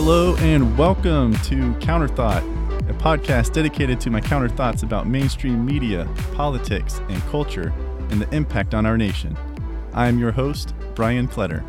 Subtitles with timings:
[0.00, 2.44] Hello and welcome to Counterthought,
[2.88, 7.74] a podcast dedicated to my counter thoughts about mainstream media, politics, and culture
[8.10, 9.36] and the impact on our nation.
[9.94, 11.64] I am your host, Brian Kletter.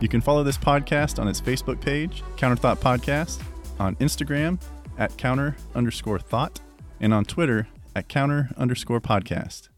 [0.00, 3.42] You can follow this podcast on its Facebook page, Counterthought Podcast,
[3.78, 4.58] on Instagram
[4.96, 6.62] at counter underscore thought,
[7.00, 9.68] and on Twitter at counter underscore podcast.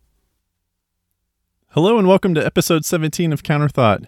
[1.71, 4.07] Hello and welcome to episode 17 of Counterthought.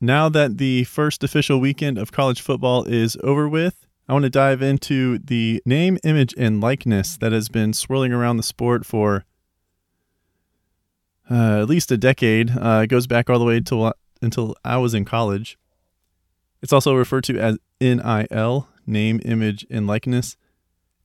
[0.00, 4.30] Now that the first official weekend of college football is over with, I want to
[4.30, 9.26] dive into the name, image, and likeness that has been swirling around the sport for
[11.30, 12.50] uh, at least a decade.
[12.50, 15.58] Uh, it goes back all the way until, until I was in college.
[16.62, 20.36] It's also referred to as NIL, name, image, and likeness.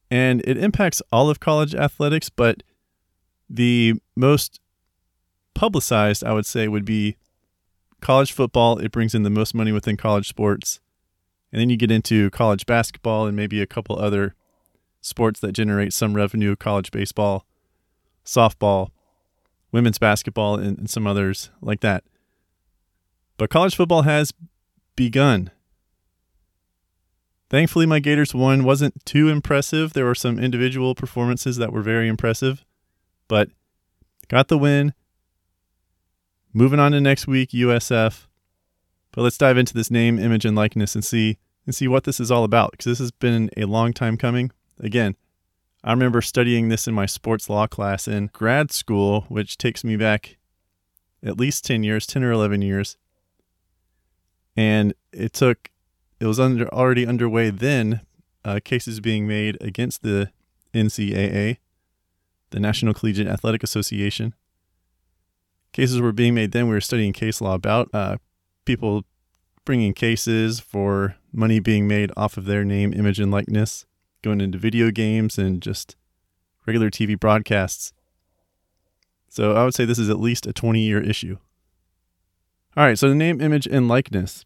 [0.10, 2.64] And it impacts all of college athletics, but
[3.50, 4.62] the most
[5.54, 7.18] publicized, I would say, would be
[8.06, 8.78] college football.
[8.78, 10.80] It brings in the most money within college sports.
[11.52, 14.36] And then you get into college basketball and maybe a couple other
[15.02, 17.48] sports that generate some revenue college baseball,
[18.24, 18.90] softball,
[19.72, 22.04] women's basketball, and, and some others like that.
[23.38, 24.32] But college football has
[24.96, 25.50] begun.
[27.50, 29.94] Thankfully, my Gators won wasn't too impressive.
[29.94, 32.64] There were some individual performances that were very impressive,
[33.28, 33.50] but
[34.28, 34.94] got the win.
[36.58, 38.28] Moving on to next week, USF.
[39.12, 42.18] But let's dive into this name, image, and likeness and see and see what this
[42.18, 44.52] is all about because this has been a long time coming.
[44.80, 45.18] Again,
[45.84, 49.98] I remember studying this in my sports law class in grad school, which takes me
[49.98, 50.38] back
[51.22, 52.96] at least 10 years, 10 or 11 years.
[54.56, 55.72] And it took,
[56.22, 58.00] it was under, already underway then,
[58.46, 60.32] uh, cases being made against the
[60.74, 61.58] NCAA,
[62.52, 64.34] the National Collegiate Athletic Association,
[65.76, 66.68] cases were being made then.
[66.68, 68.18] We were studying case law about uh,
[68.64, 69.04] people
[69.66, 73.86] bringing cases for money being made off of their name, image, and likeness,
[74.22, 75.98] going into video games and just
[76.66, 77.92] regular TV broadcasts.
[79.28, 81.38] So I would say this is at least a 20 year issue.
[82.78, 84.46] All right, so the name, image, and likeness.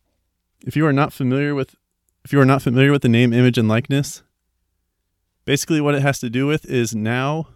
[0.65, 1.75] If you are not familiar with
[2.25, 4.23] if you are not familiar with the name, image, and likeness,
[5.45, 7.49] basically what it has to do with is now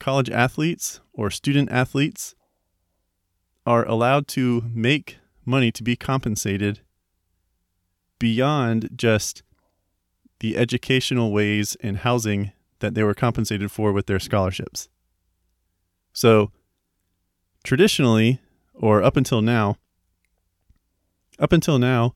[0.00, 2.34] college athletes or student athletes
[3.66, 6.80] are allowed to make money to be compensated
[8.18, 9.42] beyond just
[10.40, 14.88] the educational ways and housing that they were compensated for with their scholarships.
[16.12, 16.50] So,
[17.64, 18.40] traditionally,
[18.74, 19.76] or up until now,
[21.38, 22.14] up until now,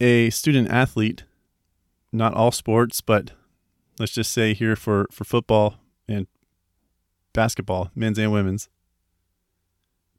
[0.00, 1.24] a student athlete,
[2.12, 3.32] not all sports, but
[3.98, 5.76] let's just say here for, for football
[6.06, 6.26] and
[7.32, 8.68] basketball, men's and women's,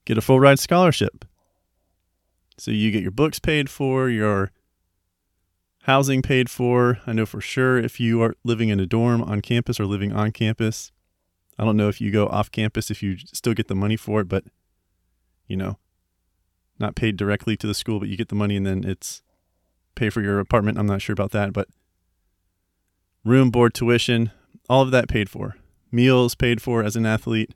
[0.07, 1.25] get a full ride scholarship.
[2.57, 4.51] So you get your books paid for, your
[5.83, 6.99] housing paid for.
[7.05, 10.13] I know for sure if you are living in a dorm on campus or living
[10.13, 10.91] on campus.
[11.59, 14.21] I don't know if you go off campus if you still get the money for
[14.21, 14.45] it, but
[15.45, 15.77] you know,
[16.79, 19.21] not paid directly to the school, but you get the money and then it's
[19.95, 20.77] pay for your apartment.
[20.77, 21.67] I'm not sure about that, but
[23.25, 24.31] room, board, tuition,
[24.69, 25.57] all of that paid for.
[25.91, 27.53] Meals paid for as an athlete.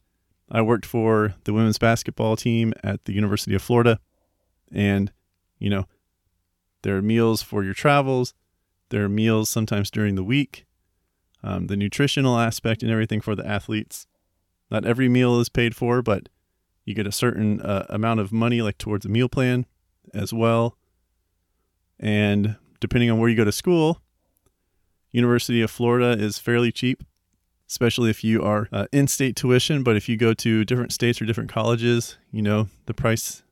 [0.51, 3.99] I worked for the women's basketball team at the University of Florida.
[4.71, 5.11] And,
[5.59, 5.87] you know,
[6.81, 8.33] there are meals for your travels,
[8.89, 10.65] there are meals sometimes during the week,
[11.43, 14.05] um, the nutritional aspect and everything for the athletes.
[14.69, 16.27] Not every meal is paid for, but
[16.83, 19.65] you get a certain uh, amount of money, like towards a meal plan
[20.13, 20.77] as well.
[21.99, 24.01] And depending on where you go to school,
[25.11, 27.03] University of Florida is fairly cheap
[27.71, 29.81] especially if you are uh, in state tuition.
[29.81, 33.43] But if you go to different states or different colleges, you know, the price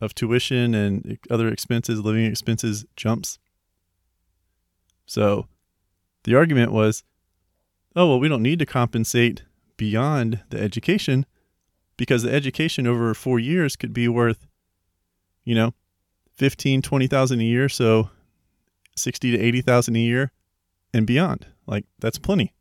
[0.00, 3.40] of tuition and other expenses, living expenses jumps.
[5.04, 5.48] So
[6.22, 7.02] the argument was,
[7.96, 9.42] oh, well, we don't need to compensate
[9.76, 11.26] beyond the education
[11.96, 14.46] because the education over four years could be worth,
[15.44, 15.74] you know,
[16.36, 17.68] 15, 20,000 a year.
[17.68, 18.10] So
[18.96, 20.32] 60 to 80,000 a year
[20.94, 21.48] and beyond.
[21.66, 22.54] Like that's plenty.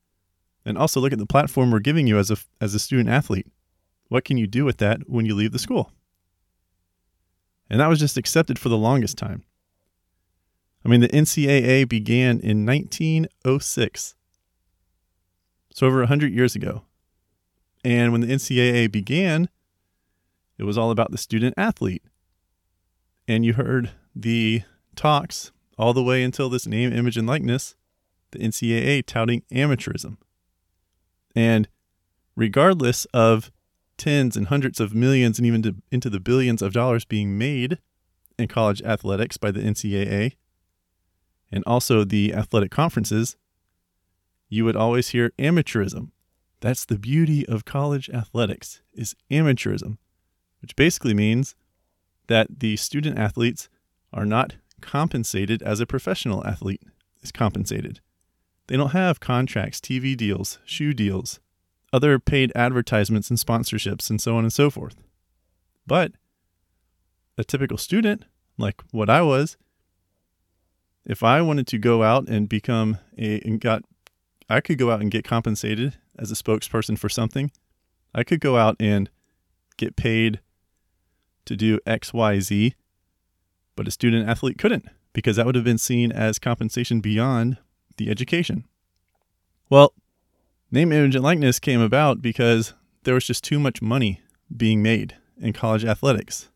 [0.66, 3.48] And also look at the platform we're giving you as a, as a student athlete.
[4.10, 5.92] What can you do with that when you leave the school?
[7.70, 9.44] And that was just accepted for the longest time.
[10.84, 14.16] I mean, the NCAA began in 1906,
[15.72, 16.84] so over 100 years ago.
[17.84, 19.50] And when the NCAA began,
[20.58, 22.04] it was all about the student athlete.
[23.28, 24.64] And you heard the
[24.96, 27.76] talks all the way until this name, image, and likeness,
[28.32, 30.18] the NCAA touting amateurism.
[31.40, 31.70] And
[32.36, 33.50] regardless of
[33.96, 37.78] tens and hundreds of millions and even to, into the billions of dollars being made
[38.38, 40.36] in college athletics by the NCAA,
[41.50, 43.38] and also the athletic conferences,
[44.50, 46.12] you would always hear amateurism.
[46.60, 49.98] That's the beauty of college athletics is amateurism,
[50.62, 51.56] which basically means
[52.28, 53.70] that the student athletes
[54.12, 56.84] are not compensated as a professional athlete
[57.22, 58.02] is compensated.
[58.70, 61.40] They don't have contracts, TV deals, shoe deals,
[61.92, 64.96] other paid advertisements and sponsorships, and so on and so forth.
[65.88, 66.12] But
[67.36, 68.26] a typical student,
[68.60, 69.58] like what I was,
[71.04, 73.86] if I wanted to go out and become a and got
[74.48, 77.50] I could go out and get compensated as a spokesperson for something.
[78.14, 79.10] I could go out and
[79.78, 80.42] get paid
[81.46, 82.76] to do XYZ,
[83.76, 87.58] but a student athlete couldn't because that would have been seen as compensation beyond
[88.00, 88.66] the education.
[89.70, 89.94] Well,
[90.72, 92.74] name, image, and likeness came about because
[93.04, 94.22] there was just too much money
[94.56, 96.50] being made in college athletics.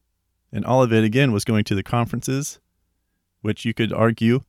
[0.51, 2.59] And all of it, again, was going to the conferences,
[3.41, 4.41] which you could argue,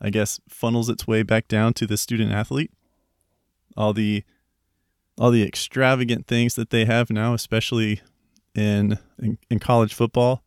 [0.00, 2.72] I guess, funnels its way back down to the student athlete.
[3.76, 4.24] All the
[5.18, 8.00] all the extravagant things that they have now, especially
[8.54, 10.42] in, in, in college football.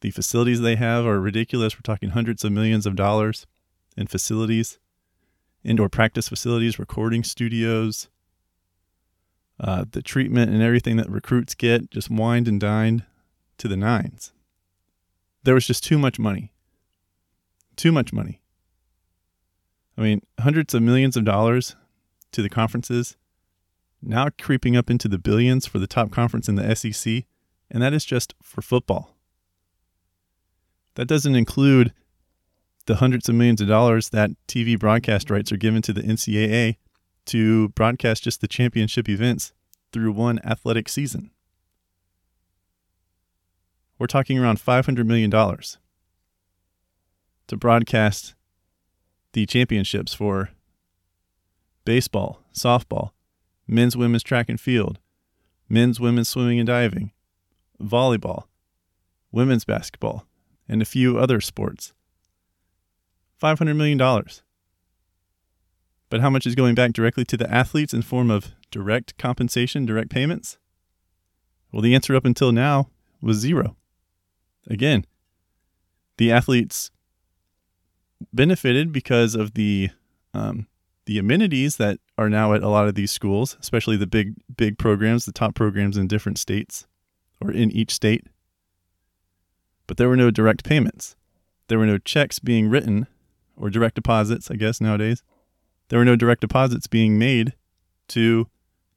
[0.00, 1.76] The facilities they have are ridiculous.
[1.76, 3.46] We're talking hundreds of millions of dollars
[3.96, 4.78] in facilities,
[5.64, 8.08] indoor practice facilities, recording studios,
[9.60, 13.04] uh, the treatment and everything that recruits get, just wined and dined
[13.58, 14.32] to the nines.
[15.44, 16.52] There was just too much money.
[17.76, 18.40] Too much money.
[19.96, 21.76] I mean, hundreds of millions of dollars
[22.32, 23.16] to the conferences
[24.02, 27.24] now creeping up into the billions for the top conference in the SEC,
[27.70, 29.16] and that is just for football.
[30.94, 31.92] That doesn't include
[32.86, 36.76] the hundreds of millions of dollars that TV broadcast rights are given to the NCAA
[37.26, 39.52] to broadcast just the championship events
[39.92, 41.30] through one athletic season.
[43.98, 48.34] We're talking around $500 million to broadcast
[49.32, 50.50] the championships for
[51.84, 53.10] baseball, softball,
[53.66, 54.98] men's, women's track and field,
[55.68, 57.12] men's, women's swimming and diving,
[57.80, 58.44] volleyball,
[59.30, 60.26] women's basketball,
[60.68, 61.92] and a few other sports.
[63.42, 63.98] $500 million.
[66.08, 69.84] But how much is going back directly to the athletes in form of direct compensation,
[69.84, 70.58] direct payments?
[71.72, 72.90] Well, the answer up until now
[73.20, 73.76] was zero.
[74.68, 75.06] Again,
[76.18, 76.90] the athletes
[78.32, 79.88] benefited because of the
[80.34, 80.68] um,
[81.06, 84.78] the amenities that are now at a lot of these schools, especially the big big
[84.78, 86.86] programs, the top programs in different states
[87.40, 88.26] or in each state.
[89.86, 91.16] But there were no direct payments.
[91.68, 93.06] There were no checks being written
[93.56, 95.22] or direct deposits, I guess nowadays.
[95.88, 97.54] There were no direct deposits being made
[98.08, 98.48] to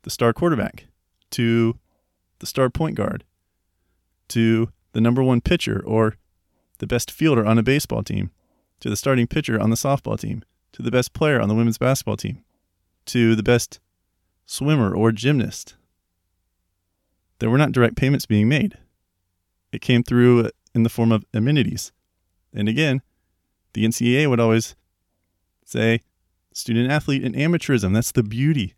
[0.03, 0.87] the star quarterback,
[1.31, 1.77] to
[2.39, 3.23] the star point guard,
[4.29, 6.17] to the number 1 pitcher or
[6.77, 8.31] the best fielder on a baseball team,
[8.79, 10.43] to the starting pitcher on the softball team
[10.75, 12.43] to the best player on the women's basketball team,
[13.05, 13.79] to the best
[14.45, 15.75] swimmer or gymnast.
[17.39, 18.77] There were not direct payments being made.
[19.71, 21.93] It came through in the form of amenities.
[22.53, 23.01] And again,
[23.75, 24.75] the NCAA would always
[25.65, 25.99] say
[26.53, 27.93] student athlete and amateurism.
[27.93, 28.73] That's the beauty.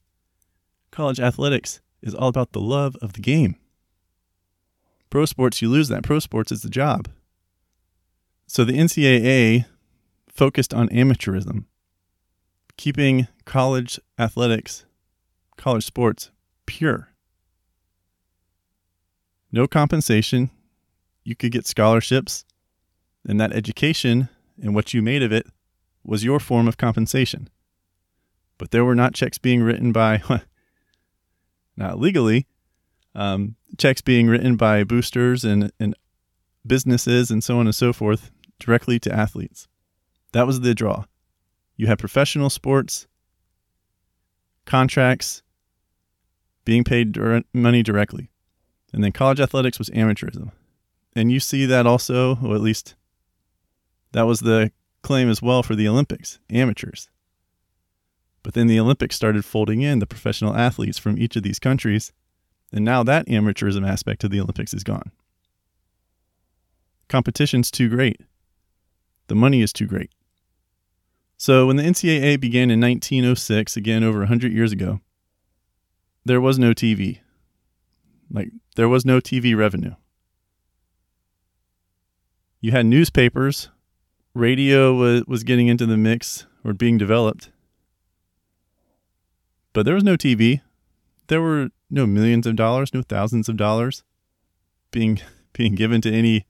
[0.91, 3.55] College athletics is all about the love of the game.
[5.09, 6.03] Pro sports, you lose that.
[6.03, 7.07] Pro sports is the job.
[8.47, 9.65] So the NCAA
[10.27, 11.65] focused on amateurism
[12.77, 14.85] keeping college athletics,
[15.57, 16.31] college sports
[16.65, 17.09] pure.
[19.51, 20.51] No compensation.
[21.23, 22.45] You could get scholarships,
[23.27, 24.29] and that education
[24.61, 25.47] and what you made of it
[26.03, 27.49] was your form of compensation.
[28.57, 30.21] But there were not checks being written by,
[31.77, 32.47] not legally,
[33.13, 35.95] um, checks being written by boosters and, and
[36.65, 39.67] businesses and so on and so forth directly to athletes.
[40.33, 41.05] That was the draw.
[41.75, 43.07] You have professional sports,
[44.65, 45.43] contracts,
[46.65, 47.17] being paid
[47.53, 48.29] money directly.
[48.91, 50.51] And then college athletics was amateurism.
[51.15, 52.95] And you see that also, or at least
[54.17, 54.71] that was the
[55.03, 57.07] claim as well for the Olympics amateurs.
[58.41, 62.11] But then the Olympics started folding in the professional athletes from each of these countries.
[62.73, 65.11] And now that amateurism aspect of the Olympics is gone.
[67.07, 68.19] Competition's too great.
[69.27, 70.09] The money is too great.
[71.37, 74.99] So, when the NCAA began in 1906, again over 100 years ago,
[76.25, 77.19] there was no TV.
[78.31, 79.93] Like, there was no TV revenue.
[82.61, 83.69] You had newspapers,
[84.37, 87.51] radio was, was getting into the mix or being developed,
[89.73, 90.61] but there was no TV.
[91.27, 94.03] There were no millions of dollars, no thousands of dollars
[94.91, 95.19] being
[95.53, 96.45] being given to any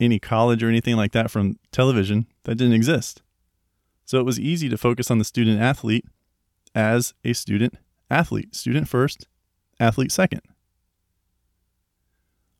[0.00, 2.26] any college or anything like that from television.
[2.44, 3.22] That didn't exist.
[4.04, 6.04] So it was easy to focus on the student athlete
[6.74, 7.74] as a student
[8.10, 9.26] athlete, student first,
[9.80, 10.42] athlete second.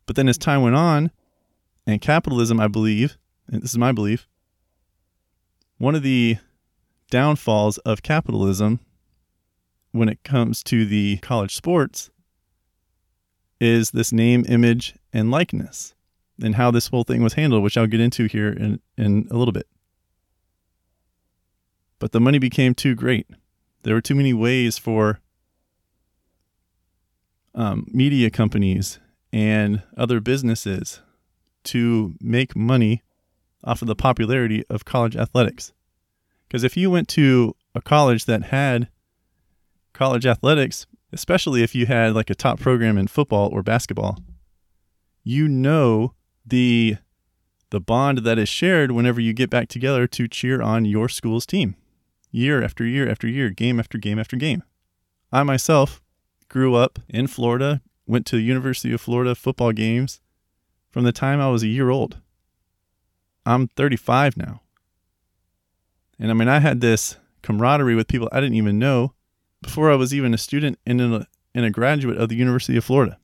[0.06, 1.10] But then as time went on,
[1.86, 3.16] and capitalism, I believe,
[3.48, 4.26] this is my belief,
[5.78, 6.38] one of the
[7.10, 8.80] downfalls of capitalism
[9.92, 12.10] when it comes to the college sports
[13.60, 15.94] is this name, image, and likeness,
[16.42, 19.36] and how this whole thing was handled, which I'll get into here in, in a
[19.36, 19.68] little bit.
[21.98, 23.26] But the money became too great.
[23.82, 25.20] There were too many ways for
[27.54, 28.98] um, media companies
[29.32, 31.00] and other businesses
[31.64, 33.02] to make money
[33.64, 35.72] off of the popularity of college athletics.
[36.46, 38.88] Because if you went to a college that had
[39.92, 44.18] college athletics, especially if you had like a top program in football or basketball,
[45.22, 46.96] you know the
[47.70, 51.46] the bond that is shared whenever you get back together to cheer on your school's
[51.46, 51.74] team
[52.30, 54.62] year after year after year, game after game after game.
[55.32, 56.02] I myself
[56.48, 60.20] grew up in Florida, went to the University of Florida football games
[60.90, 62.18] from the time I was a year old.
[63.46, 64.62] I'm 35 now.
[66.18, 69.12] And I mean, I had this camaraderie with people I didn't even know
[69.62, 72.84] before I was even a student and a, and a graduate of the University of
[72.84, 73.18] Florida.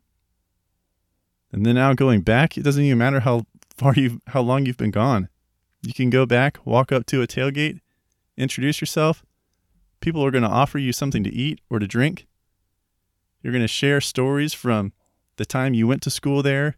[1.53, 3.47] And then now going back, it doesn't even matter how
[3.77, 5.29] far you how long you've been gone.
[5.83, 7.81] You can go back, walk up to a tailgate,
[8.37, 9.25] introduce yourself.
[10.00, 12.27] People are going to offer you something to eat or to drink.
[13.43, 14.93] You're going to share stories from
[15.37, 16.77] the time you went to school there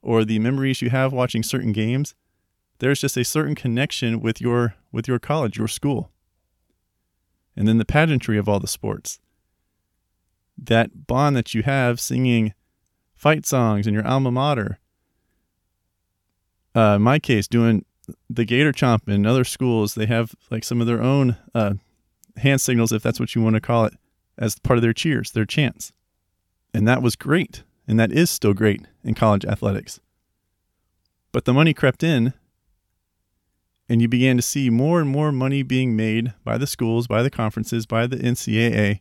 [0.00, 2.14] or the memories you have watching certain games.
[2.78, 6.10] There's just a certain connection with your with your college, your school.
[7.56, 9.20] And then the pageantry of all the sports.
[10.56, 12.54] That bond that you have singing
[13.14, 14.78] fight songs in your alma mater.
[16.74, 17.84] Uh, in my case, doing
[18.28, 21.74] the Gator Chomp and other schools, they have like some of their own uh,
[22.36, 23.94] hand signals, if that's what you want to call it,
[24.36, 25.92] as part of their cheers, their chants.
[26.72, 27.62] And that was great.
[27.86, 30.00] And that is still great in college athletics.
[31.32, 32.32] But the money crept in,
[33.88, 37.22] and you began to see more and more money being made by the schools, by
[37.22, 39.00] the conferences, by the NCAA,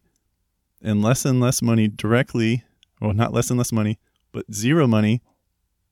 [0.82, 2.64] and less and less money directly,
[3.00, 4.00] well, not less and less money,
[4.32, 5.22] but zero money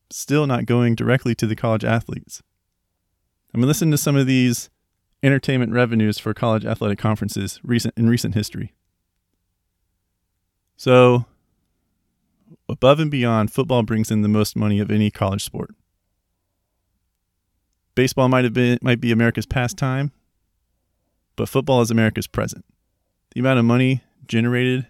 [0.10, 2.42] still not going directly to the college athletes.
[3.54, 4.70] I mean, listen to some of these
[5.24, 8.74] entertainment revenues for college athletic conferences recent in recent history.
[10.76, 11.26] So,
[12.68, 15.76] above and beyond, football brings in the most money of any college sport.
[17.96, 20.12] Baseball might have been might be America's pastime,
[21.36, 22.66] but football is America's present.
[23.34, 24.88] The amount of money generated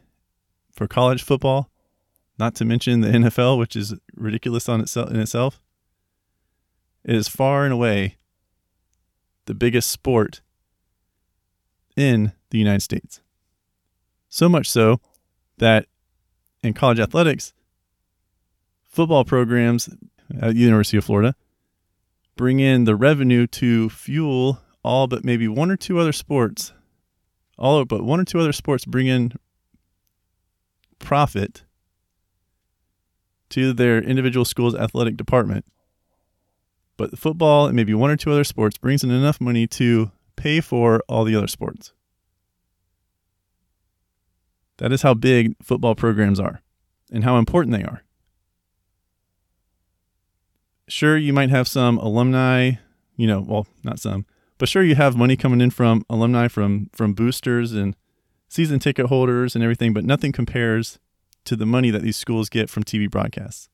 [0.71, 1.69] for college football,
[2.37, 5.61] not to mention the NFL, which is ridiculous on itself in itself,
[7.03, 8.17] is far and away
[9.45, 10.41] the biggest sport
[11.97, 13.21] in the United States.
[14.29, 15.01] So much so
[15.57, 15.87] that
[16.63, 17.53] in college athletics,
[18.83, 19.89] football programs
[20.39, 21.35] at the University of Florida
[22.41, 26.73] bring in the revenue to fuel all but maybe one or two other sports.
[27.55, 29.33] All but one or two other sports bring in
[30.97, 31.65] profit
[33.51, 35.65] to their individual school's athletic department
[36.97, 40.59] but football and maybe one or two other sports brings in enough money to pay
[40.61, 41.93] for all the other sports.
[44.79, 46.63] That is how big football programs are
[47.11, 48.01] and how important they are.
[50.91, 52.71] Sure, you might have some alumni,
[53.15, 54.25] you know, well, not some,
[54.57, 57.95] but sure you have money coming in from alumni from from boosters and
[58.49, 60.99] season ticket holders and everything, but nothing compares
[61.45, 63.69] to the money that these schools get from TV broadcasts.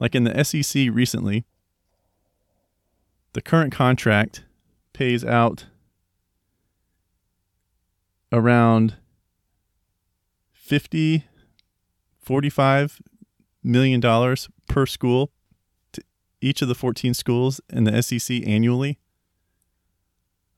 [0.00, 1.44] Like in the SEC recently,
[3.34, 4.42] the current contract
[4.92, 5.66] pays out
[8.32, 8.96] around
[10.52, 11.26] 50
[12.18, 13.00] 45
[13.62, 15.30] million dollars per school
[16.40, 18.98] each of the 14 schools in the SEC annually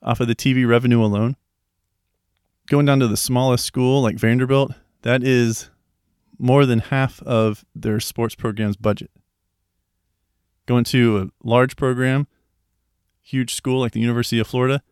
[0.03, 1.37] off of the TV revenue alone.
[2.69, 4.73] Going down to the smallest school like Vanderbilt,
[5.03, 5.71] that is
[6.39, 9.11] more than half of their sports program's budget.
[10.67, 12.27] Going to a large program
[13.23, 14.83] huge school like the University of Florida,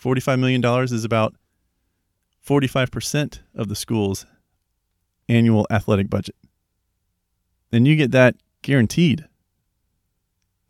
[0.00, 1.34] $45 million is about
[2.46, 4.26] 45% of the school's
[5.28, 6.36] annual athletic budget.
[7.70, 9.26] Then you get that guaranteed.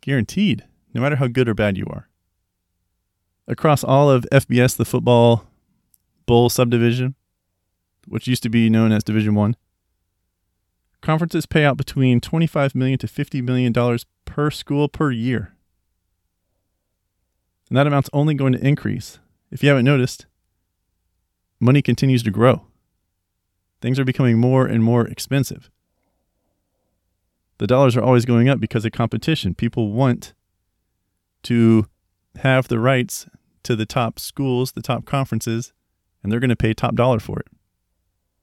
[0.05, 2.07] Guaranteed, no matter how good or bad you are.
[3.47, 5.47] Across all of FBS, the football
[6.27, 7.15] bowl subdivision,
[8.07, 9.55] which used to be known as Division 1,
[11.01, 15.55] Conferences pay out between 25 million to 50 million dollars per school per year.
[17.69, 19.19] And that amount's only going to increase.
[19.51, 20.27] If you haven't noticed,
[21.59, 22.65] money continues to grow.
[23.81, 25.69] Things are becoming more and more expensive.
[27.57, 29.55] The dollars are always going up because of competition.
[29.55, 30.33] People want
[31.43, 31.87] to
[32.37, 33.27] have the rights
[33.63, 35.73] to the top schools, the top conferences,
[36.21, 37.47] and they're going to pay top dollar for it.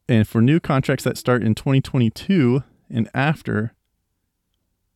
[0.09, 3.75] And for new contracts that start in 2022 and after,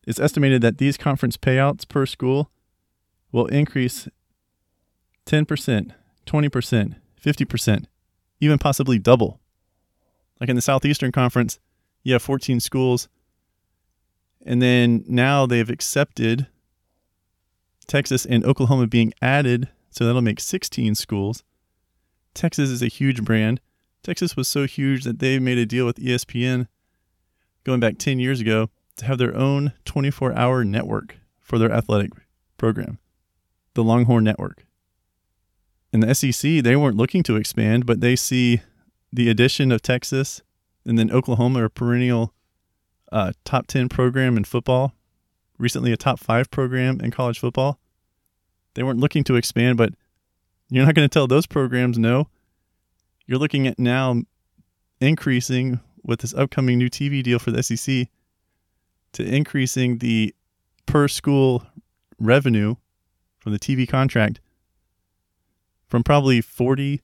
[0.05, 2.49] it's estimated that these conference payouts per school
[3.31, 4.07] will increase
[5.25, 5.91] 10%,
[6.25, 7.85] 20%, 50%,
[8.39, 9.39] even possibly double.
[10.39, 11.59] Like in the Southeastern Conference,
[12.03, 13.09] you have 14 schools.
[14.45, 16.47] And then now they've accepted
[17.87, 19.69] Texas and Oklahoma being added.
[19.89, 21.43] So that'll make 16 schools.
[22.33, 23.59] Texas is a huge brand.
[24.03, 26.67] Texas was so huge that they made a deal with ESPN
[27.63, 32.11] going back 10 years ago to have their own 24 hour network for their athletic
[32.57, 32.99] program,
[33.73, 34.65] the Longhorn Network.
[35.91, 38.61] In the SEC, they weren't looking to expand, but they see
[39.11, 40.41] the addition of Texas
[40.85, 42.33] and then Oklahoma, a perennial
[43.11, 44.93] uh, top 10 program in football,
[45.57, 47.79] recently a top five program in college football.
[48.73, 49.93] They weren't looking to expand, but
[50.69, 52.27] you're not going to tell those programs no.
[53.25, 54.21] You're looking at now
[54.99, 58.07] increasing with this upcoming new TV deal for the SEC
[59.13, 60.33] to increasing the
[60.85, 61.63] per school
[62.19, 62.75] revenue
[63.39, 64.39] from the TV contract
[65.87, 67.01] from probably 40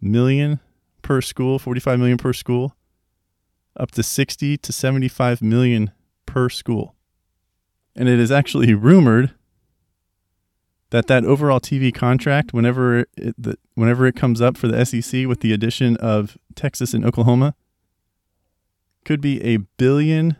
[0.00, 0.60] million
[1.02, 2.75] per school, 45 million per school,
[3.76, 5.90] up to 60 to 75 million
[6.24, 6.94] per school.
[7.94, 9.32] And it is actually rumored
[10.90, 15.26] that that overall TV contract, whenever it, the, whenever it comes up for the SEC
[15.26, 17.54] with the addition of Texas and Oklahoma,
[19.04, 20.36] could be a billion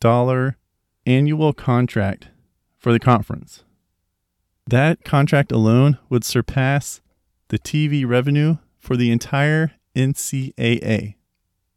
[0.00, 0.56] dollar
[1.06, 2.28] annual contract
[2.78, 3.64] for the conference.
[4.66, 7.00] That contract alone would surpass
[7.48, 11.16] the TV revenue for the entire NCAA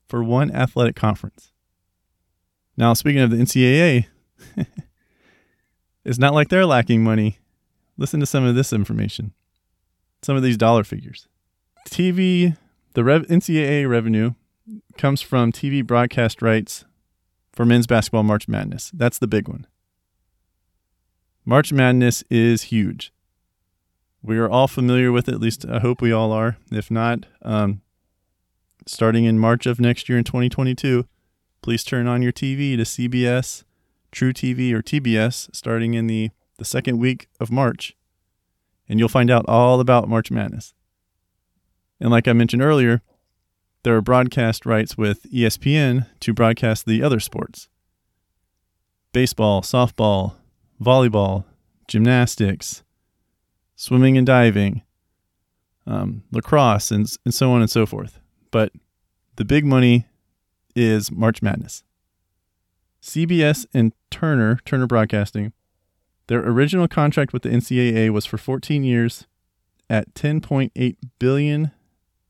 [0.07, 1.51] for one athletic conference.
[2.75, 4.07] Now, speaking of the NCAA,
[6.05, 7.39] it's not like they're lacking money.
[7.97, 9.33] Listen to some of this information,
[10.23, 11.27] some of these dollar figures.
[11.87, 12.57] TV,
[12.93, 14.33] the rev, NCAA revenue
[14.97, 16.85] comes from TV broadcast rights
[17.51, 18.89] for men's basketball March Madness.
[18.93, 19.67] That's the big one.
[21.45, 23.13] March Madness is huge.
[24.23, 26.57] We are all familiar with it, at least I hope we all are.
[26.71, 27.81] If not, um,
[28.85, 31.05] starting in March of next year in 2022,
[31.61, 33.63] please turn on your TV to CBS,
[34.11, 37.95] truTV, or TBS starting in the, the second week of March,
[38.87, 40.73] and you'll find out all about March Madness.
[41.99, 43.01] And like I mentioned earlier,
[43.83, 47.69] there are broadcast rights with ESPN to broadcast the other sports
[49.11, 50.33] baseball, softball,
[50.81, 51.45] volleyball,
[51.87, 52.83] gymnastics,
[53.75, 54.81] swimming and diving,
[55.85, 58.19] um, lacrosse, and, and so on and so forth.
[58.53, 58.71] But
[59.35, 60.05] the big money
[60.75, 61.83] is March Madness.
[63.01, 65.53] CBS and Turner, Turner Broadcasting,
[66.27, 69.25] their original contract with the NCAA was for 14 years
[69.89, 71.71] at $10.8 billion.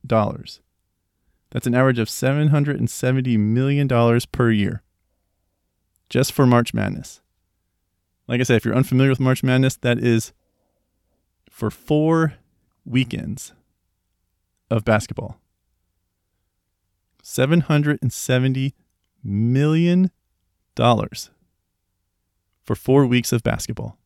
[0.07, 4.81] That's an average of $770 million per year
[6.07, 7.19] just for March Madness.
[8.29, 10.31] Like I said, if you're unfamiliar with March Madness, that is
[11.49, 12.35] for four
[12.85, 13.51] weekends
[14.71, 15.42] of basketball.
[17.23, 18.73] $770
[19.23, 20.11] million
[20.75, 23.97] for four weeks of basketball.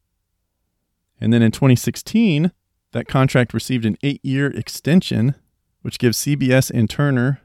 [1.19, 2.51] And then in 2016,
[2.91, 5.35] that contract received an eight year extension,
[5.81, 7.41] which gives CBS and Turner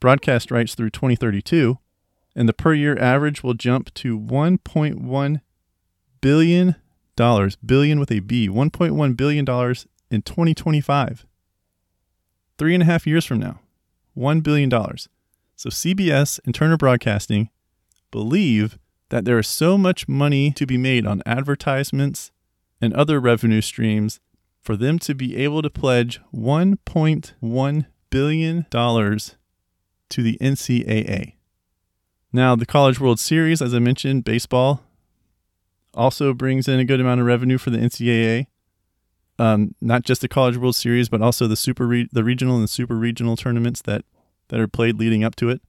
[0.00, 1.78] broadcast rights through 2032.
[2.36, 5.40] And the per year average will jump to 1.1
[6.20, 6.76] billion
[7.16, 11.26] dollars, billion with a B, 1.1 billion dollars in 2025.
[12.58, 13.60] Three and a half years from now,
[14.16, 14.70] $1 billion.
[14.70, 17.50] So CBS and Turner Broadcasting
[18.10, 22.30] believe that there is so much money to be made on advertisements
[22.80, 24.20] and other revenue streams
[24.60, 31.34] for them to be able to pledge $1.1 billion to the NCAA.
[32.32, 34.82] Now, the College World Series, as I mentioned, baseball
[35.92, 38.46] also brings in a good amount of revenue for the NCAA.
[39.38, 42.64] Um, not just the College World Series, but also the super re- the regional and
[42.64, 44.04] the super regional tournaments that
[44.48, 45.60] that are played leading up to it.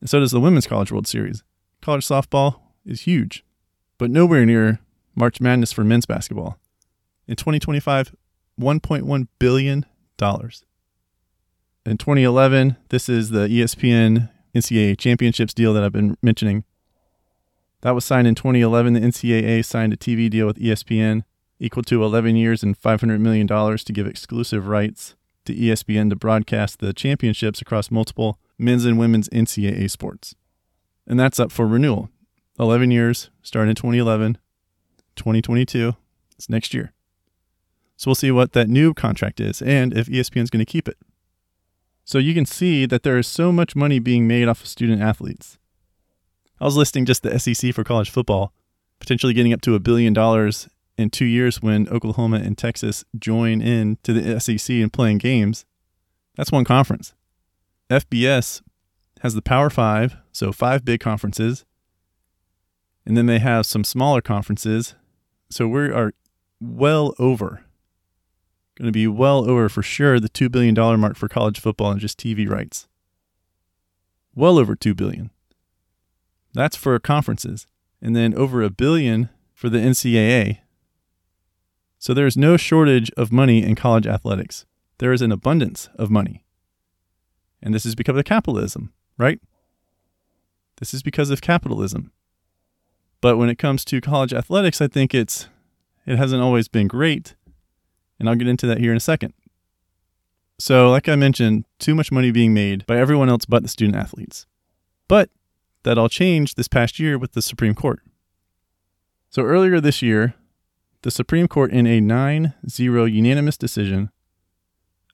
[0.00, 1.42] And so does the Women's College World Series.
[1.82, 3.44] College softball is huge,
[3.98, 4.80] but nowhere near
[5.14, 6.58] March Madness for men's basketball.
[7.26, 8.14] In 2025,
[8.60, 10.64] 1.1 billion dollars.
[11.86, 16.64] In 2011, this is the ESPN NCAA championships deal that I've been mentioning.
[17.80, 18.92] That was signed in 2011.
[18.92, 21.24] The NCAA signed a TV deal with ESPN
[21.60, 26.80] equal to 11 years and $500 million to give exclusive rights to ESPN to broadcast
[26.80, 30.34] the championships across multiple men's and women's NCAA sports.
[31.06, 32.08] And that's up for renewal.
[32.58, 34.38] 11 years, starting in 2011,
[35.16, 35.94] 2022.
[36.36, 36.92] It's next year.
[37.96, 40.88] So we'll see what that new contract is and if ESPN is going to keep
[40.88, 40.96] it.
[42.04, 45.02] So you can see that there is so much money being made off of student
[45.02, 45.58] athletes.
[46.60, 48.52] I was listing just the SEC for college football,
[48.98, 50.68] potentially getting up to a billion dollars
[51.00, 55.64] in two years when Oklahoma and Texas join in to the SEC and playing games.
[56.36, 57.14] That's one conference.
[57.88, 58.62] FBS
[59.20, 61.64] has the Power Five, so five big conferences,
[63.06, 64.94] and then they have some smaller conferences.
[65.50, 66.12] So we are
[66.60, 67.64] well over,
[68.76, 72.00] going to be well over for sure the $2 billion mark for college football and
[72.00, 72.86] just TV rights.
[74.34, 75.30] Well over 2 billion.
[76.54, 77.66] That's for conferences.
[78.00, 80.60] And then over a billion for the NCAA.
[82.00, 84.64] So there is no shortage of money in college athletics.
[84.98, 86.44] There is an abundance of money.
[87.62, 89.38] And this is because of capitalism, right?
[90.78, 92.10] This is because of capitalism.
[93.20, 95.48] But when it comes to college athletics, I think it's
[96.06, 97.34] it hasn't always been great.
[98.18, 99.34] And I'll get into that here in a second.
[100.58, 103.96] So, like I mentioned, too much money being made by everyone else but the student
[103.96, 104.46] athletes.
[105.06, 105.28] But
[105.82, 108.00] that all changed this past year with the Supreme Court.
[109.28, 110.34] So, earlier this year,
[111.02, 114.10] the Supreme Court, in a 9 0 unanimous decision,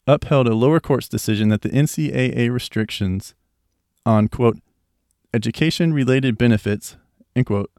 [0.07, 3.35] upheld a lower court's decision that the NCAA restrictions
[4.05, 4.59] on, quote,
[5.35, 6.96] education related benefits,
[7.35, 7.70] end quote,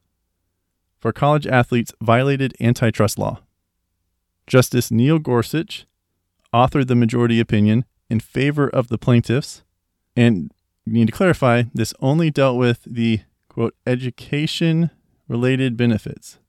[0.99, 3.39] for college athletes violated antitrust law.
[4.45, 5.85] Justice Neil Gorsuch
[6.53, 9.63] authored the majority opinion in favor of the plaintiffs,
[10.15, 10.51] and
[10.85, 14.89] you need to clarify this only dealt with the quote education
[15.27, 16.39] related benefits.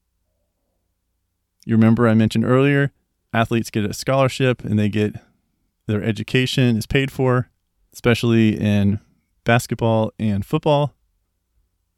[1.69, 2.93] You remember I mentioned earlier,
[3.35, 5.17] athletes get a scholarship and they get
[5.87, 7.51] their education is paid for,
[7.93, 9.01] especially in
[9.45, 10.95] basketball and football.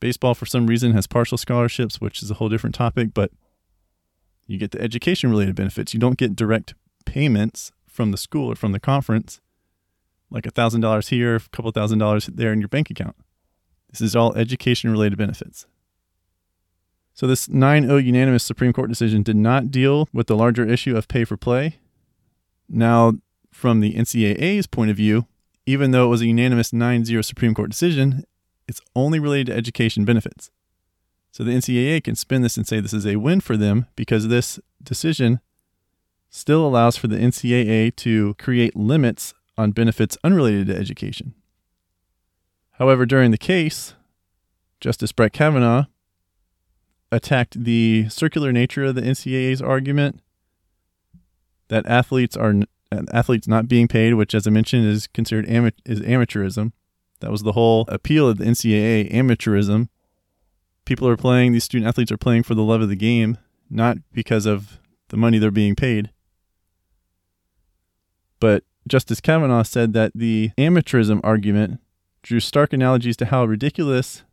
[0.01, 3.31] Baseball, for some reason, has partial scholarships, which is a whole different topic, but
[4.49, 5.95] you get the education related benefits.
[5.95, 6.75] You don't get direct
[7.07, 9.41] payments from the school or from the conference,
[10.31, 13.15] like a $1,000 here, a couple thousand dollars there in your bank account.
[13.93, 15.67] This is all education related benefits.
[17.21, 20.97] So, this 9 0 unanimous Supreme Court decision did not deal with the larger issue
[20.97, 21.79] of pay for play.
[22.67, 23.13] Now,
[23.53, 25.27] from the NCAA's point of view,
[25.67, 28.25] even though it was a unanimous 9 0 Supreme Court decision,
[28.67, 30.51] it's only related to education benefits.
[31.31, 34.29] So the NCAA can spin this and say this is a win for them because
[34.29, 35.41] this decision
[36.31, 41.35] still allows for the NCAA to create limits on benefits unrelated to education.
[42.79, 43.93] However, during the case,
[44.81, 45.85] Justice Brett Kavanaugh
[47.13, 50.21] attacked the circular nature of the NCAA's argument
[51.69, 52.55] that athletes are
[53.13, 56.73] athletes not being paid, which, as I mentioned, is considered ama- is amateurism,
[57.21, 59.89] that was the whole appeal of the NCAA amateurism.
[60.85, 63.99] People are playing, these student athletes are playing for the love of the game, not
[64.13, 66.11] because of the money they're being paid.
[68.41, 71.81] But Justice Kavanaugh said that the amateurism argument
[72.23, 74.25] drew stark analogies to how ridiculous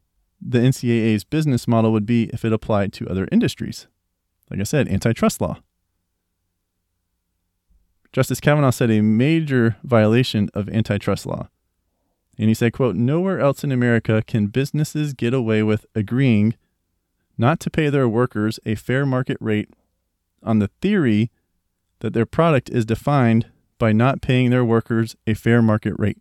[0.42, 3.88] the NCAA's business model would be if it applied to other industries.
[4.50, 5.58] Like I said, antitrust law.
[8.14, 11.50] Justice Kavanaugh said a major violation of antitrust law
[12.38, 16.56] and he said, quote, Nowhere else in America can businesses get away with agreeing
[17.38, 19.70] not to pay their workers a fair market rate
[20.44, 21.32] on the theory
[22.00, 23.48] that their product is defined
[23.80, 26.20] by not paying their workers a fair market rate.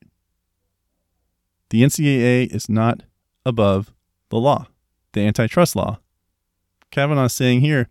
[1.71, 3.03] The NCAA is not
[3.45, 3.93] above
[4.31, 4.67] the law,
[5.13, 5.99] the antitrust law.
[6.91, 7.89] Kavanaugh is saying here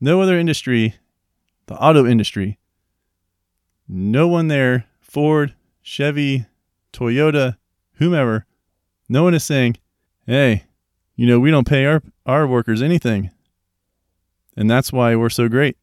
[0.00, 0.96] no other industry,
[1.66, 2.58] the auto industry,
[3.88, 6.46] no one there, Ford, Chevy,
[6.92, 7.56] Toyota,
[7.94, 8.46] whomever,
[9.08, 9.76] no one is saying,
[10.26, 10.64] hey,
[11.16, 13.30] you know, we don't pay our, our workers anything.
[14.56, 15.76] And that's why we're so great.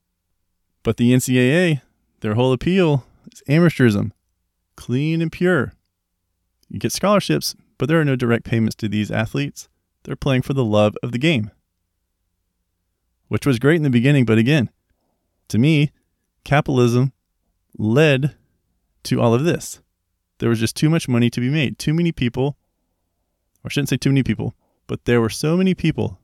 [0.83, 1.81] But the NCAA,
[2.21, 4.11] their whole appeal is amateurism,
[4.75, 5.73] clean and pure.
[6.69, 9.67] You get scholarships, but there are no direct payments to these athletes.
[10.03, 11.51] They're playing for the love of the game,
[13.27, 14.25] which was great in the beginning.
[14.25, 14.69] But again,
[15.49, 15.91] to me,
[16.43, 17.11] capitalism
[17.77, 18.35] led
[19.03, 19.81] to all of this.
[20.39, 21.79] There was just too much money to be made.
[21.79, 22.57] Too many people,
[23.63, 24.53] or I shouldn't say too many people,
[24.87, 26.19] but there were so many people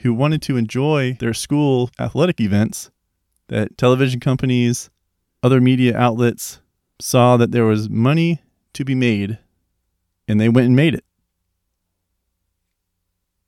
[0.00, 2.90] who wanted to enjoy their school athletic events
[3.48, 4.88] that television companies,
[5.42, 6.60] other media outlets
[7.00, 8.40] saw that there was money
[8.72, 9.38] to be made
[10.30, 11.04] And they went and made it.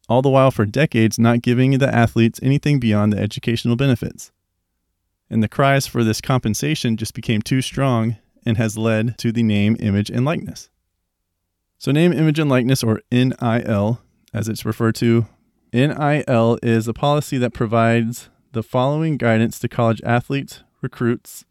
[0.09, 4.33] All the while for decades not giving the athletes anything beyond the educational benefits.
[5.31, 9.45] And the cries for this compensation just became too strong and has led to the
[9.45, 10.71] name, image, and likeness.
[11.79, 14.01] So, name, image, and likeness, or NIL,
[14.35, 15.27] as it's referred to,
[15.73, 21.45] NIL is a policy that provides the following guidance to college athletes, recruits,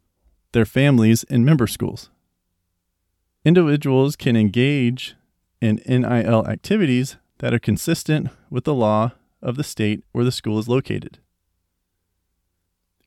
[0.51, 2.09] their families, and member schools.
[3.45, 5.15] Individuals can engage
[5.61, 10.59] in NIL activities that are consistent with the law of the state where the school
[10.59, 11.19] is located.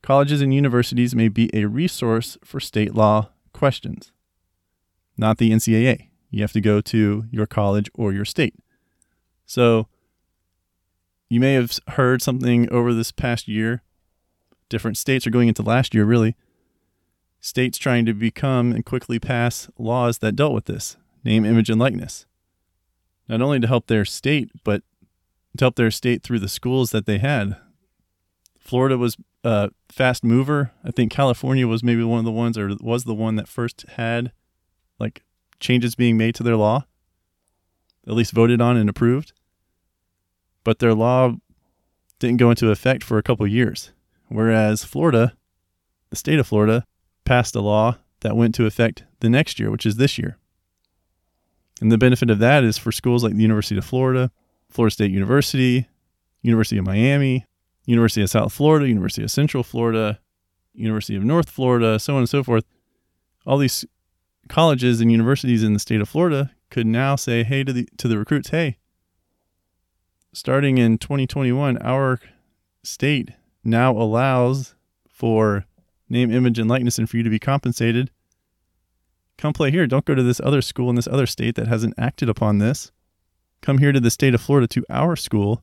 [0.03, 4.13] Colleges and universities may be a resource for state law questions,
[5.17, 6.09] not the NCAA.
[6.31, 8.55] You have to go to your college or your state.
[9.47, 9.89] So,
[11.29, 13.83] you may have heard something over this past year.
[14.69, 16.37] Different states are going into last year, really.
[17.41, 21.81] States trying to become and quickly pass laws that dealt with this name, image, and
[21.81, 22.27] likeness.
[23.29, 24.83] Not only to help their state, but
[25.57, 27.57] to help their state through the schools that they had.
[28.59, 30.73] Florida was a fast mover.
[30.85, 33.85] I think California was maybe one of the ones, or was the one that first
[33.97, 34.33] had
[34.99, 35.23] like
[35.61, 36.85] changes being made to their law,
[38.07, 39.33] at least voted on and approved
[40.65, 41.35] but their law
[42.19, 43.93] didn't go into effect for a couple years.
[44.29, 45.35] Whereas Florida,
[46.11, 46.85] the state of Florida,
[47.25, 50.39] passed a law that went to effect the next year, which is this year.
[51.81, 54.31] And the benefit of that is for schools like the University of Florida,
[54.71, 55.89] Florida State University,
[56.43, 57.47] University of Miami,
[57.87, 60.21] University of South Florida, University of Central Florida,
[60.73, 62.65] University of North Florida, so on and so forth.
[63.47, 63.85] All these
[64.49, 68.09] colleges and universities in the state of Florida could now say, hey, to the to
[68.09, 68.79] the recruits, hey,
[70.33, 72.21] starting in 2021, our
[72.83, 73.31] state
[73.63, 74.75] now allows
[75.09, 75.67] for
[76.09, 78.11] name, image, and likeness and for you to be compensated.
[79.39, 79.87] Come play here.
[79.87, 82.93] Don't go to this other school in this other state that hasn't acted upon this.
[83.63, 85.63] Come here to the state of Florida to our school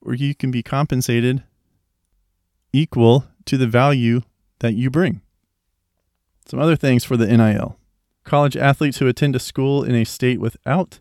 [0.00, 1.42] where you can be compensated
[2.72, 4.22] equal to the value
[4.60, 5.20] that you bring.
[6.46, 7.78] Some other things for the NIL
[8.26, 11.00] college athletes who attend a school in a state without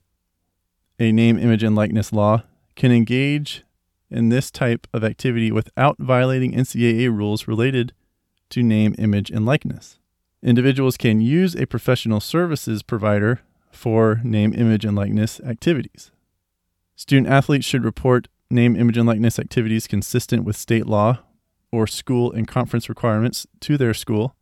[0.99, 2.43] a name, image, and likeness law
[2.75, 3.63] can engage
[4.09, 7.91] in this type of activity without violating NCAA rules related
[8.51, 9.99] to name, image, and likeness.
[10.45, 16.11] Individuals can use a professional services provider for name, image, and likeness activities.
[16.95, 21.17] Student athletes should report name, image, and likeness activities consistent with state law
[21.71, 24.35] or school and conference requirements to their school.